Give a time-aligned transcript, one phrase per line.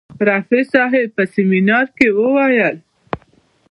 [0.27, 2.77] رفیع صاحب په سیمینار کې وویل.